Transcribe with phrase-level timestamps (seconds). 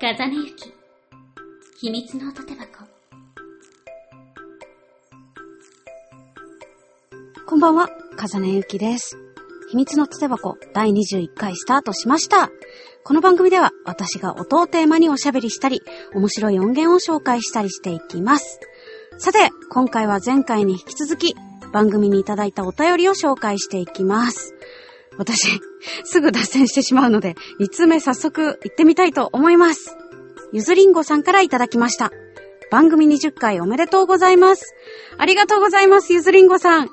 [0.00, 0.72] 風根ゆき、
[1.80, 2.84] 秘密の音手箱。
[7.44, 9.18] こんばんは、風根ゆきです。
[9.72, 12.48] 秘密のつて箱第21回スタートしました。
[13.02, 15.82] この番組では私が音をテーマにおしゃべりしたり、
[16.14, 18.60] 面白い音源を紹介したりしていきます。
[19.18, 21.34] さて、今回は前回に引き続き、
[21.72, 24.54] 番組にいただいたお便りを紹介していきます。
[25.18, 25.60] 私、
[26.04, 29.96] すぐ脱線してしまうので、2通目早速行ってみたいと思います。
[30.52, 32.10] ゆずりんごさんからいただきました。
[32.70, 34.74] 番組20回おめでとうございます。
[35.18, 36.88] ありがとうございます、ゆずりんごさん。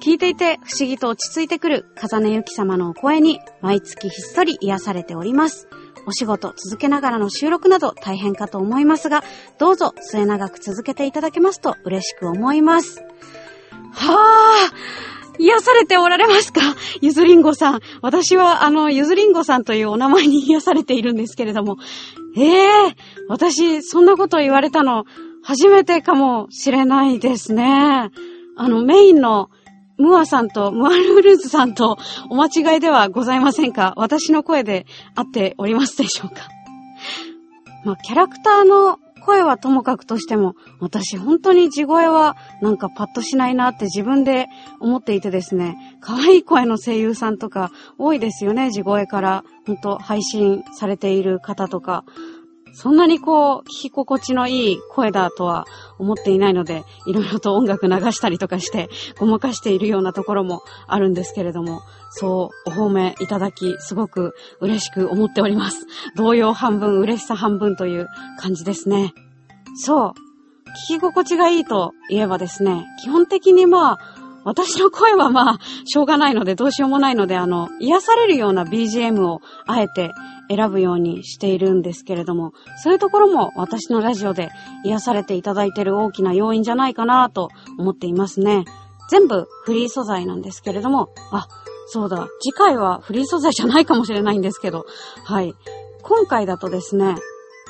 [0.00, 5.68] 聞いていて不思議と落ち着いてくる風根ゆき様のお声に毎月ひっそり癒されております。
[6.06, 9.22] お仕事続けながらの収録など大変かと思いますが、
[9.58, 13.02] どうぞ末永く続けていただけますと嬉しく思います。
[13.92, 16.60] はぁ癒されておられますか？
[17.00, 17.80] ゆずりんごさん。
[18.02, 21.76] 私は、あの、ゆずりんごさんというお名前に癒されているんですけれども。
[22.36, 22.96] ええ
[23.28, 25.04] 私、そんなこと言われたの、
[25.42, 28.10] 初めてかもしれないですね。
[28.56, 29.50] あの、メインの、
[29.96, 31.96] ムアさんと、ムアルールズさんと
[32.30, 33.94] お間違いではございませんか？
[33.96, 34.86] 私の声で
[35.16, 36.48] 合っておりますでしょうか？
[37.84, 44.46] まあ、キャラクターの声はともかくとしても、私本当に地声はなんかパッとしないなって自分で
[44.80, 52.04] 思っていてですね、可愛い声の声優さんとか多いですよね、地声から本当配信されている方とか。
[52.72, 55.66] そんなにこう、聞き心地のいい声だとは
[55.98, 58.88] 思っていないので、いろいろと音楽流したりとかして、
[59.18, 61.80] ごまかしているようなところもあるんですけれども、
[62.10, 65.86] そう、お褒めいただき、すごく嬉しく思っております。
[66.16, 68.06] 動揺半分、嬉しさ半分という
[68.38, 69.12] 感じですね。
[69.76, 70.12] そう、
[70.92, 73.98] 聞き心地がいいと言えばですね、基本的にまあ、
[74.44, 80.12] 私の声はまあ、しょうがないので、どうしようもないので、あの、癒されるような BGM をあえて
[80.48, 84.50] 選ぶようにしているんですけれども、そういうところも私のラジオで
[84.84, 88.64] 癒されていただいている大きな要因じゃないかなと思っていますね。
[89.10, 91.48] 全部フリー素材なんですけれども、あ、
[91.86, 94.86] そうだ、次回はフリー素材じゃないかもしれないんですけど、
[95.24, 95.54] はい。
[96.02, 97.16] 今回だとですね、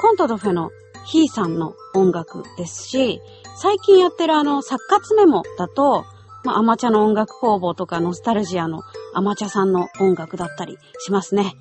[0.00, 0.70] コントドフェの
[1.06, 3.20] ヒーさんの音楽ですし、
[3.56, 6.04] 最近やってるあの、作活メモだと、
[6.46, 8.82] まあ、アマチャの音楽工房とかノスタルジアの
[9.14, 11.54] アマチャさんの音楽だったりしますね。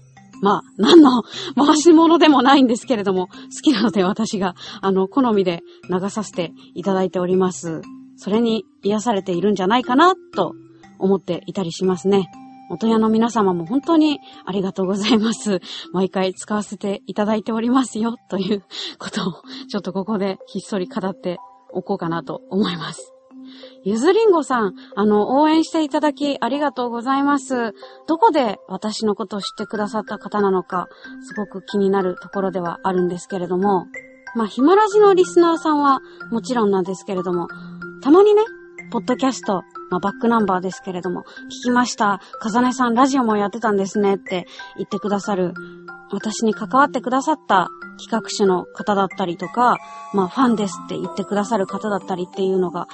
[0.44, 1.24] まあ、何の
[1.58, 7.82] 回し物でもないんですけれども、好きなので私が、あの、好みで流させていただいております。
[8.16, 10.54] それに癒されているんじゃないかな、と
[11.00, 12.30] 思っていたりしますね。
[12.70, 15.62] 元屋の皆様も本当にありがとうございます。
[15.94, 18.64] 毎回使わせていただいておりますよ、という
[19.00, 19.34] ことを、
[19.68, 21.40] ちょっとここでひっそり語って
[21.72, 23.15] おこうかなと思います。
[23.84, 27.74] ゆずりんごさん、あの、応援していただきありがとうございます。
[28.08, 30.88] どこで私のことを知ってくださった方なのか、
[31.22, 33.88] すごく気になるところではあるんですけれども、
[34.36, 36.02] まあ、ヒマラジのリスナーさんは
[36.32, 37.48] もちろんなんですけれども、
[38.02, 38.44] たまにね、
[38.92, 41.24] ポッドキャスト、まあ、バックナンバーですけれども、
[41.62, 42.20] 聞きました。
[42.40, 44.46] かざねさんラジオもやってたんですねって
[44.78, 45.54] 言ってくださる、
[46.12, 49.78] 私に関わってくださった企画者の方だったりとか、
[50.14, 52.88] まあ、ファンですって言ってくださる方だったりっていうのが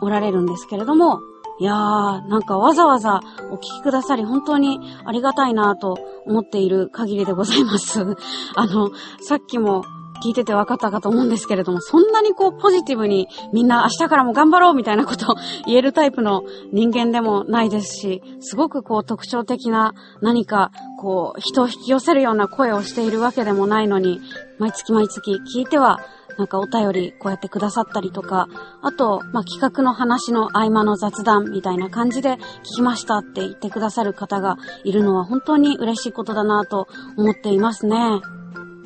[0.00, 1.20] おられるんですけれども、
[1.60, 3.20] いやー、なんかわざわざ
[3.50, 8.00] お聞きくださり本当にありがたいなと思っている限りでございます。
[8.54, 9.84] あの、さっきも
[10.22, 15.34] 聞いてて分かったかと思うんですけれども、そんなにこうポジティブにみんな明日からも頑張ろうみたいなことを
[15.66, 20.70] 言えるタイプの人間でもないですし、すごくこう特徴的な何か
[21.00, 24.20] こう人を引き寄せるような声をしているわけでもないのに、
[24.58, 25.98] 毎月毎月聞いては
[26.38, 28.48] なんかお便りこうやってくださったりとか、
[28.80, 38.20] あと、まあ、企画の話の合間の雑談みたいな感じで聞きましたって言ってくださる方がいるのは本当に嬉しいことだなと思っていますね。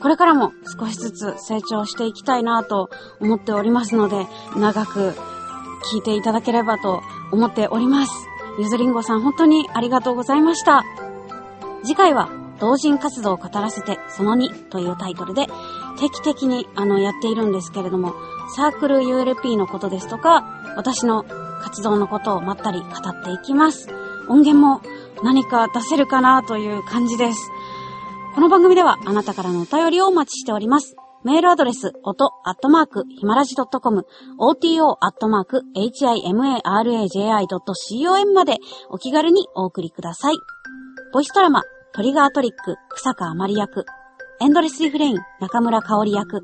[0.01, 2.89] これからも少しずつ成長していきたいなと
[3.21, 4.27] 思っておりますので、
[4.57, 5.15] 長く
[5.93, 8.13] 聞いていただければと思っております。
[8.59, 10.85] ゆずりんごさん本当にありがとうございました。
[11.85, 12.31] 次回は
[12.63, 15.49] 同人活動を語らせてその2というタイトルで
[16.03, 18.13] 定期的にあのやっているんですけれども、
[18.57, 20.43] サークル ULP のことですとか、
[20.77, 21.25] 私の
[21.63, 22.91] 活動のことをまったり語っ
[23.23, 23.89] ていきます。
[24.29, 24.81] 音源も
[25.23, 27.39] 何か出せるかなという感じです。
[28.35, 30.97] この番組ではあなたからのお便りをお待ちしております。
[31.25, 34.05] メールアドレス、音、アットマーク、ひまらじ .com、
[34.41, 38.57] oto、アットマーク、himaraji.com まで
[38.91, 40.35] お気軽にお送りください。
[41.13, 41.63] ボイスドラマ、
[41.95, 43.85] トリガートリック、草川まり役、
[44.43, 46.43] エンドレスリフレイン、中村香織役、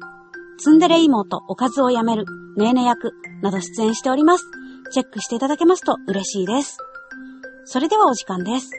[0.56, 3.12] ツンデレ妹、おかずをやめる、ネーネ役、
[3.42, 4.44] など出演しております。
[4.92, 6.78] チェックしていただけますと嬉しいです。
[7.64, 8.70] それではお時間です。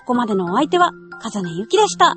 [0.00, 0.90] ここまでのお相手は、
[1.22, 2.16] 風音ゆきでした。